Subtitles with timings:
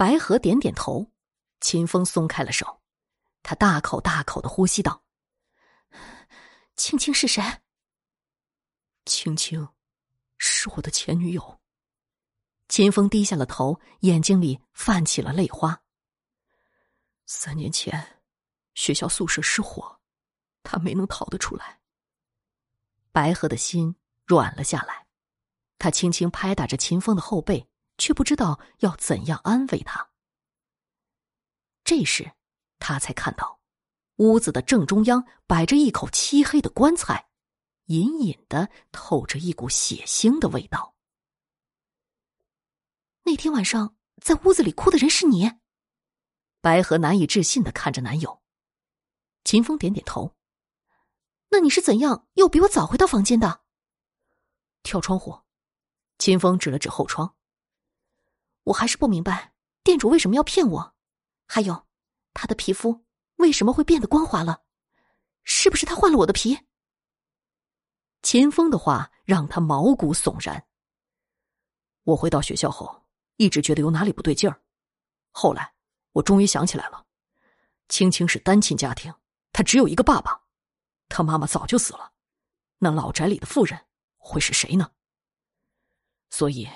[0.00, 1.12] 白河点点头，
[1.60, 2.80] 秦风松开了手，
[3.42, 5.04] 他大口大口的呼吸道
[6.74, 7.44] ：“青青是谁
[9.04, 9.68] ？”“青青，
[10.38, 11.60] 是我的前女友。”
[12.66, 15.82] 秦风低下了头，眼睛里泛起了泪花。
[17.26, 18.22] 三年前，
[18.72, 20.00] 学校宿舍失火，
[20.62, 21.82] 他没能逃得出来。
[23.12, 23.94] 白河的心
[24.24, 25.06] 软了下来，
[25.76, 27.69] 他轻轻拍打着秦风的后背，
[28.00, 30.08] 却不知道要怎样安慰他。
[31.84, 32.32] 这时，
[32.78, 33.60] 他才看到，
[34.16, 37.28] 屋子的正中央摆着一口漆黑的棺材，
[37.86, 40.94] 隐隐的透着一股血腥的味道。
[43.24, 45.52] 那天晚上在屋子里哭的人是你？
[46.62, 48.40] 白河难以置信的看着男友。
[49.44, 50.34] 秦风点点头。
[51.50, 53.60] 那你是怎样又比我早回到房间的？
[54.82, 55.40] 跳窗户。
[56.18, 57.34] 秦风指了指后窗。
[58.64, 60.94] 我还是不明白店主为什么要骗我，
[61.46, 61.86] 还有
[62.32, 63.04] 他的皮肤
[63.36, 64.62] 为什么会变得光滑了？
[65.44, 66.58] 是不是他换了我的皮？
[68.22, 70.66] 秦风的话让他毛骨悚然。
[72.04, 73.00] 我回到学校后。
[73.36, 74.60] 一直觉得有哪里不对劲儿，
[75.30, 75.72] 后来
[76.12, 77.06] 我终于想起来了，
[77.88, 79.14] 青青是单亲家庭，
[79.50, 80.42] 她只有一个爸爸，
[81.08, 82.12] 她妈妈早就死了，
[82.76, 83.86] 那老宅里的妇人
[84.18, 84.92] 会是谁呢？
[86.28, 86.68] 所以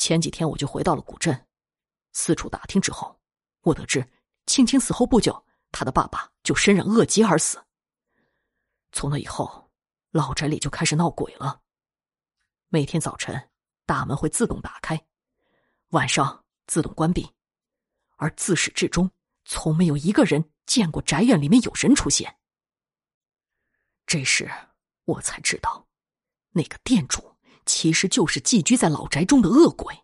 [0.00, 1.46] 前几天我就回到了古镇，
[2.14, 3.20] 四处打听之后，
[3.60, 4.10] 我得知
[4.46, 7.62] 青青死后不久，他的爸爸就身染恶疾而死。
[8.92, 9.70] 从那以后，
[10.10, 11.60] 老宅里就开始闹鬼了，
[12.68, 13.50] 每天早晨
[13.84, 14.98] 大门会自动打开。
[15.90, 17.30] 晚上自动关闭，
[18.16, 19.10] 而自始至终
[19.44, 22.38] 从没有一个人见过宅院里面有人出现。
[24.06, 24.50] 这时
[25.04, 25.86] 我才知道，
[26.52, 27.29] 那个店主
[27.70, 30.02] 其实就是寄居在老宅中的恶鬼。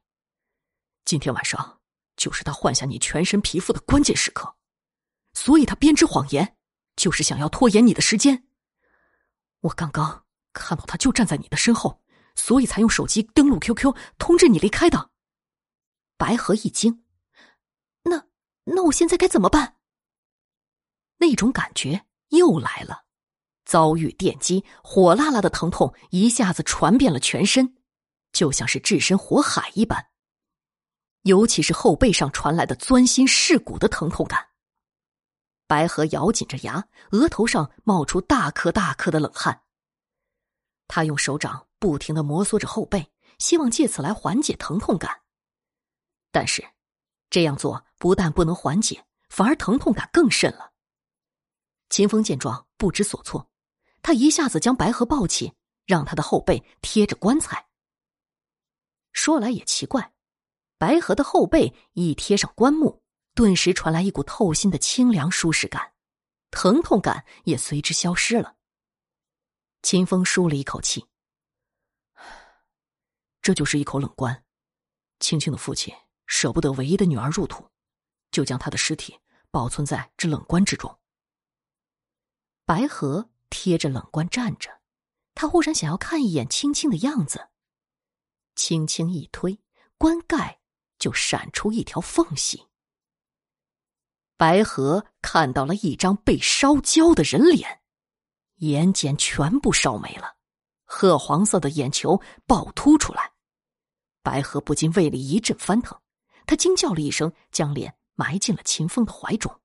[1.05, 1.81] 今天晚上
[2.17, 4.55] 就是他换下你全身皮肤的关键时刻，
[5.34, 6.56] 所以他编织谎言，
[6.95, 8.47] 就是想要拖延你的时间。
[9.63, 12.01] 我刚刚看到他就站在你的身后，
[12.36, 15.11] 所以才用手机登录 QQ 通知你离开的。
[16.17, 17.05] 白河一惊，
[18.05, 18.29] 那
[18.67, 19.77] 那我现在该怎么办？
[21.17, 23.05] 那种感觉又来了，
[23.67, 27.77] 遭遇电击，火辣辣的疼痛一下子传遍了全身，
[28.33, 30.07] 就像是置身火海一般。
[31.23, 34.47] 尤其是后背上传来的钻心噬骨的疼痛感。
[35.67, 39.63] 白河咬紧着牙，额头上冒出大颗大颗的冷汗。
[40.87, 45.23] 他用手掌不停的摩挲着后背，希望借此来缓解疼痛感。
[46.31, 46.65] 但是，
[47.29, 50.75] 这样做不但不能缓解，反而疼痛感更甚了。
[51.89, 53.51] 秦风见状不知所措，
[54.06, 55.52] 他一下子将白河抱起，
[55.84, 57.67] 让他的后背贴着棺材。
[59.12, 60.12] 说来也奇怪，
[60.78, 63.02] 白河的后背一贴上棺木，
[63.34, 65.92] 顿时传来一股透心的清凉舒适感，
[66.52, 68.55] 疼痛感也随之消失了。
[69.83, 71.05] 秦风舒了一口气，
[73.42, 74.44] 这就是一口冷棺，
[75.18, 75.92] 青青的父亲。
[76.28, 77.68] 舍不得唯一的女儿入土，
[78.30, 79.18] 就将她的尸体
[79.50, 80.96] 保存在这冷棺之中。
[82.64, 84.80] 白河贴着冷棺站着，
[85.34, 87.48] 他忽然想要看一眼青青的样子，
[88.55, 89.61] 轻轻一推，
[89.98, 90.61] 棺盖
[90.98, 92.67] 就闪出一条缝隙。
[94.36, 97.80] 白河看到了一张被烧焦的人脸，
[98.56, 100.36] 眼睑全部烧没了，
[100.85, 103.33] 褐黄色的眼球暴突出来，
[104.23, 105.98] 白河不禁胃里一阵翻腾。
[106.46, 109.61] 他惊叫了一声，将脸埋进了秦风的怀中。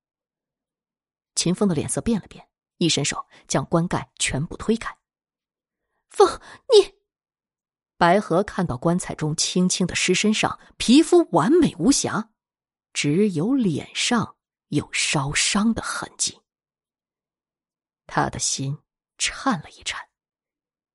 [1.35, 2.47] 秦风的脸色变了变，
[2.81, 4.97] 一伸手将棺盖全部推开。
[6.09, 6.27] 风，
[6.73, 6.95] 你！
[7.95, 12.31] 白河看到棺材中青青的尸身上，皮肤完美无瑕，
[12.91, 14.35] 只有脸上
[14.69, 16.41] 有烧伤的痕迹。
[18.07, 18.79] 他的心
[19.19, 20.09] 颤了一颤，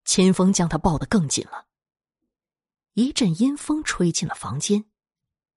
[0.04, 1.68] 秦风将他抱得更紧了。
[2.94, 4.90] 一阵阴风吹进了房间。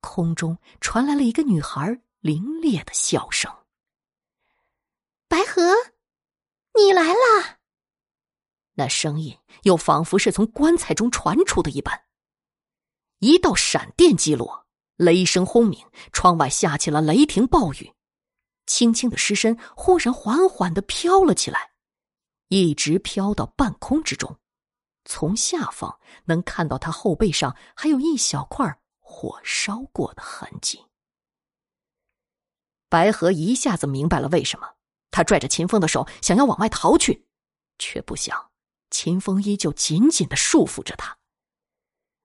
[0.02, 3.52] 空中传来了一个女孩凌冽的笑声
[5.28, 5.74] ：“白河，
[6.80, 7.60] 你来啦！”
[8.76, 12.06] 那声音又仿佛是从棺材中传出的一般。
[13.20, 17.94] 一道闪电击落，雷声轰鸣，窗外下起了雷霆暴雨。
[18.66, 21.72] 青青的尸身忽然缓缓的飘了起来，
[22.48, 24.40] 一直飘到半空之中。
[25.06, 28.80] 从下方能看到他后背上还有一小块。
[29.12, 30.86] 火烧过的痕迹。
[32.90, 34.76] 白河一下子明白了为什么，
[35.12, 37.26] 他拽着秦风的手想要往外逃去，
[37.78, 38.52] 却不想
[38.90, 41.18] 秦风依旧紧紧的束缚着他。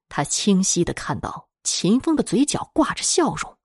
[0.08, 3.58] 他清晰的看到秦风的嘴角挂着笑容，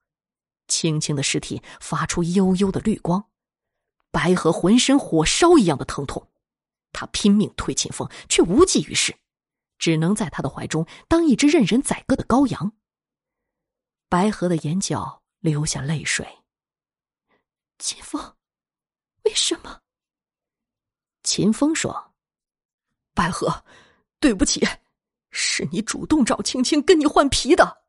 [0.66, 3.28] 青青的尸体发出幽幽的绿光，
[4.10, 6.30] 白河浑身火烧一样的疼痛，
[6.92, 9.16] 他拼命推秦风，却无济于事，
[9.78, 12.72] 只能在他的怀中当一只任人宰割的羔羊。
[14.08, 16.38] 白河的眼角流下泪水。
[17.78, 18.34] 秦风，
[19.30, 19.80] 为什么？
[21.22, 22.14] 秦风说
[23.14, 23.64] ：“白河，
[24.18, 24.66] 对不起，
[25.30, 27.84] 是你主动找青青跟你换皮的。”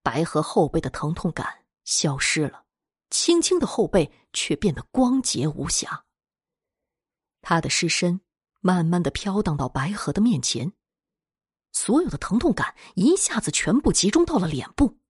[0.00, 2.66] 白河后背的疼痛感消失了，
[3.10, 6.04] 青青的后背却变得光洁无瑕。
[7.40, 8.20] 他的尸身
[8.60, 10.72] 慢慢的飘荡到白河的面前，
[11.72, 15.00] 所有的疼痛感一下子全部集中到了脸部。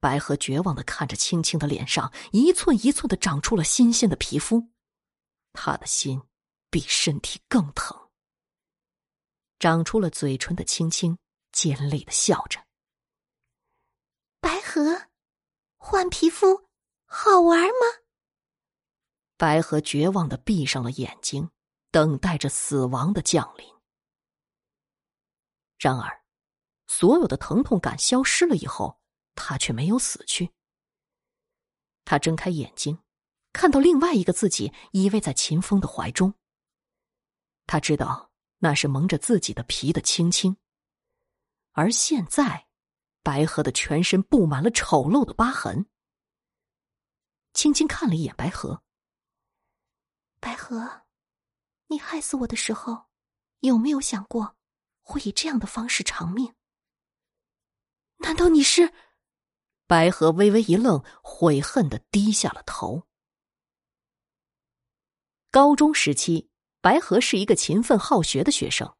[0.00, 4.68] 白河绝望的看着青青的脸上一寸一寸的长出了新鲜的皮肤，
[5.52, 6.22] 他的心
[6.70, 8.08] 比身体更疼。
[9.58, 11.18] 长出了嘴唇的青青
[11.50, 12.64] 尖利的笑着。
[14.40, 15.08] 白河，
[15.76, 16.68] 换皮肤
[17.06, 18.04] 好玩吗？
[19.36, 21.50] 白河绝望的闭上了眼睛，
[21.90, 23.66] 等待着死亡的降临。
[25.76, 26.22] 然而，
[26.86, 29.00] 所有的疼痛感消失了以后，
[29.38, 30.50] 他却没有死去。
[32.04, 32.98] 他睁开眼睛，
[33.52, 36.34] 看到另外一个自己依偎在秦风的怀中。
[37.66, 40.56] 他知道那是蒙着自己的皮的青青，
[41.72, 42.66] 而现在。
[43.20, 45.86] 白河的全身布满了丑陋的疤痕。
[47.52, 48.82] 青青看了一眼白河，
[50.40, 51.02] 白河，
[51.88, 53.10] 你害死我的时候，
[53.60, 54.56] 有没有想过
[55.02, 56.54] 会以这样的方式偿命？
[58.18, 58.94] 难道你是？
[59.88, 63.02] 白河微微一愣，悔恨的低下了头。
[65.50, 66.48] 高中时期，
[66.80, 68.94] 白河是一个勤奋好学的学生，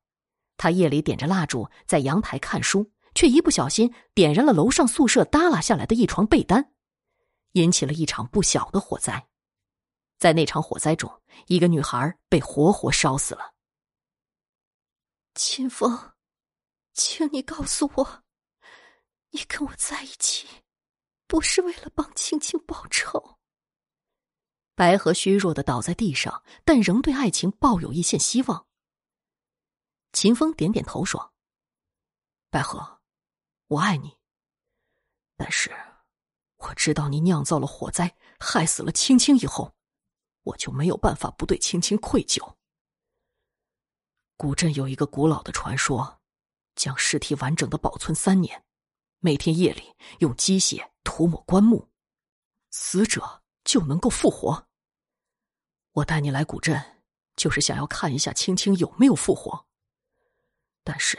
[0.57, 2.91] 他夜里点着蜡烛在阳台看书。
[3.15, 6.73] 却一不小心点燃了楼上宿舍耷拉下来的一床被单，
[7.53, 9.29] 引起了一场不小的火灾。
[10.19, 13.55] 在那场火灾中，一个女孩被活活烧死了。
[15.35, 16.13] 秦风，
[16.93, 18.23] 请你告诉我，
[19.31, 20.47] 你跟我在一起，
[21.29, 23.39] 不是为了帮青青报仇？
[24.75, 28.67] 白河虚弱的倒在地上，但仍对爱情抱有一线希望。
[30.13, 31.33] 秦风点点头说
[32.51, 32.99] ：“白河。”
[33.69, 34.17] 我爱你，
[35.37, 35.71] 但是
[36.57, 39.75] 我知道你酿造了火灾，害死了青青以后，
[40.45, 42.55] 我就没有办法不对青青愧疚。
[44.39, 46.23] 古镇有一个古老的传说，
[46.77, 48.65] 将尸体完整的保存三年，
[49.21, 51.89] 每天夜里用鸡血涂抹棺木，
[52.71, 54.67] 死者就能够复活。
[55.93, 57.03] 我带你来古镇，
[57.37, 59.67] 就是想要看一下青青有没有复活，
[60.85, 61.19] 但是。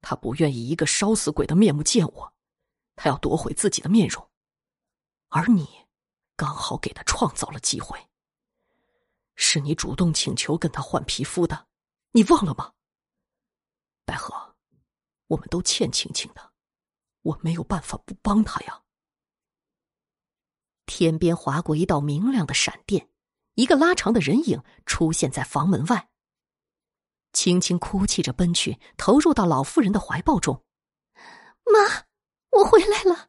[0.00, 2.32] 他不愿意一个烧死鬼的面目见我，
[2.94, 4.30] 他要夺回自己的面容，
[5.28, 5.88] 而你
[6.36, 8.08] 刚好给他创造了机会。
[9.34, 11.66] 是你主动请求跟他换皮肤的，
[12.12, 12.74] 你忘了吗？
[14.04, 14.54] 白河，
[15.26, 16.47] 我们都欠青青的，
[17.28, 18.82] 我没有办法不帮他呀。
[20.86, 23.08] 天边划过一道明亮的闪电，
[23.54, 26.08] 一个拉长的人影出现在房门外。
[27.32, 30.64] 青青哭泣着奔去，投入到老妇人的怀抱中。
[31.64, 32.06] 妈，
[32.58, 33.28] 我回来了。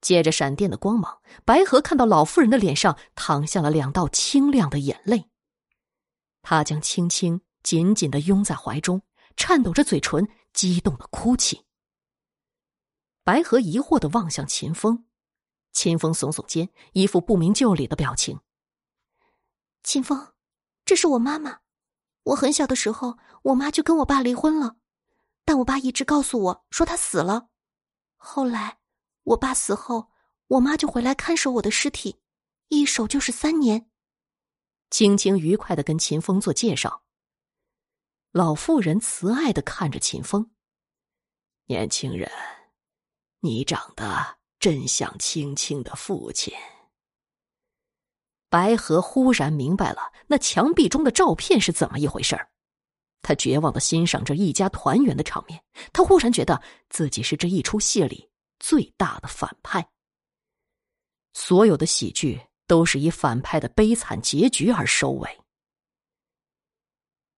[0.00, 5.30] 借着闪电的光芒，白河看到老妇人的脸上淌下了两道清亮的眼泪。
[6.40, 9.02] 他将青青紧紧的拥在怀中，
[9.36, 11.64] 颤抖着嘴唇，激动的哭泣。
[13.24, 15.06] 白河疑惑的望向秦风，
[15.72, 18.38] 秦风耸耸肩，一副不明就里的表情。
[19.82, 20.34] 秦风，
[20.84, 21.60] 这是我妈妈。
[22.24, 24.76] 我很小的时候，我妈就跟我爸离婚了，
[25.44, 27.48] 但我爸一直告诉我说他死了。
[28.16, 28.78] 后来，
[29.22, 30.10] 我爸死后，
[30.46, 32.20] 我妈就回来看守我的尸体，
[32.68, 33.90] 一守就是三年。
[34.90, 37.02] 青青愉快的跟秦风做介绍。
[38.32, 40.50] 老妇人慈爱的看着秦风，
[41.66, 42.30] 年轻人，
[43.44, 46.54] 你长得真像青青的父亲。
[48.48, 52.48] 白河忽然明白了那墙壁中的照片是怎么一回事儿，
[53.20, 55.62] 他绝望的欣赏着一家团圆的场面。
[55.92, 59.86] 他忽然觉得自己是这一出戏里最大的反派。
[61.34, 65.38] 所有的喜剧都是以反派的悲惨结局而收尾。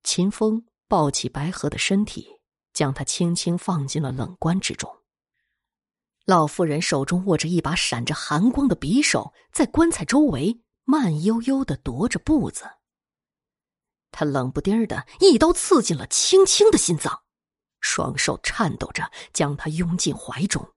[0.05, 2.39] 秦风抱起白河的身体，
[2.73, 4.96] 将他轻轻放进了冷棺之中。
[6.27, 10.61] 老妇人手中握着一把闪着寒光的匕首，在棺材周围。
[10.89, 12.65] 慢悠悠的踱着步子，
[14.13, 17.25] 他冷不丁的一刀刺进了青青的心脏，
[17.81, 20.75] 双手颤抖着将他拥进怀中。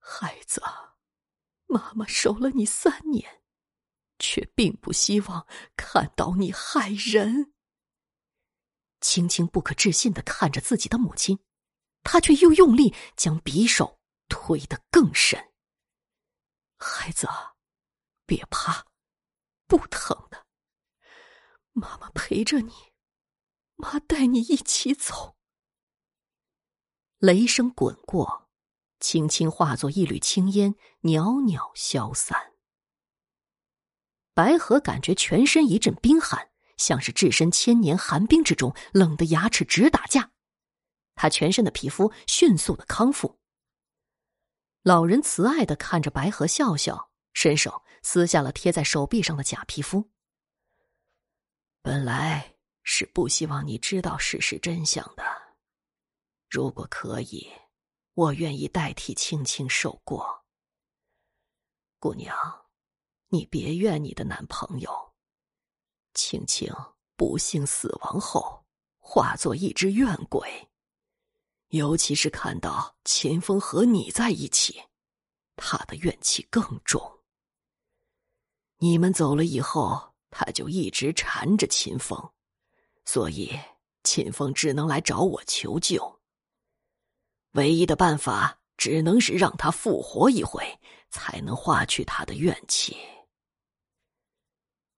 [0.00, 0.60] 孩子，
[1.68, 3.42] 妈妈守了你三年，
[4.18, 7.52] 却并不希望看到你害人。
[9.00, 11.38] 青青不可置信的看着自己的母亲，
[12.02, 13.97] 他却又用力将匕首
[14.28, 15.52] 推得更深。
[16.76, 17.26] 孩子，
[18.26, 18.86] 别怕，
[19.66, 20.46] 不疼的。
[21.72, 22.72] 妈妈陪着你，
[23.76, 25.36] 妈带你一起走。
[27.18, 28.48] 雷声滚过，
[29.00, 32.52] 轻轻化作一缕青烟，袅袅消散。
[34.34, 36.50] 白河感觉全身一阵冰寒。
[36.76, 40.30] 像是置身千年寒冰之中，冷得牙齿直打架。
[41.16, 43.37] 他全身的皮肤迅速的康复。
[44.88, 50.08] 老人慈爱的看着白河笑笑，伸手撕下了贴在手臂上的假皮肤。
[51.82, 55.22] 本来是不希望你知道事实真相的。
[56.48, 57.46] 如果可以，
[58.14, 60.46] 我愿意代替青青受过。
[61.98, 62.34] 姑娘，
[63.26, 64.90] 你别怨你的男朋友。
[66.14, 66.74] 青青
[67.14, 68.64] 不幸死亡后，
[68.98, 70.67] 化作一只怨鬼。
[71.68, 74.82] 尤其是看到秦风和你在一起，
[75.56, 77.20] 他的怨气更重。
[78.78, 82.32] 你们走了以后，他就一直缠着秦风，
[83.04, 83.58] 所以
[84.02, 86.20] 秦风只能来找我求救。
[87.52, 90.62] 唯一的办法，只能是让他复活一回，
[91.10, 92.96] 才能化去他的怨气。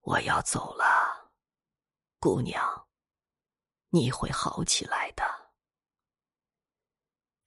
[0.03, 0.85] 我要走了，
[2.21, 2.87] 姑娘，
[3.89, 5.40] 你会好起来的。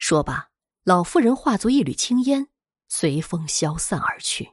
[0.06, 0.52] 说罢，
[0.84, 2.50] 老妇人化作一缕青烟，
[2.90, 4.52] 随风消散而去。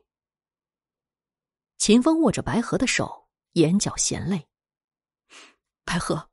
[1.76, 4.48] 秦风握着白河的手，眼角含泪。
[5.84, 6.30] 白河，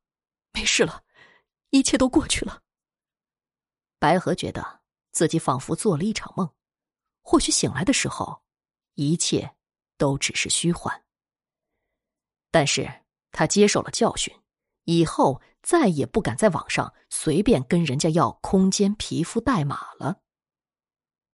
[0.54, 1.04] 没事了，
[1.72, 2.62] 一切都过去了。
[3.98, 4.82] 白河觉得
[5.12, 6.54] 自己仿佛做了一场梦，
[7.24, 8.44] 或许醒来的时候，
[8.94, 9.56] 一切
[9.98, 11.04] 都只是虚幻。
[12.52, 14.40] 但是他接受了教训，
[14.84, 20.20] 以后再也不敢在网上随便跟人家要空间皮肤代码了。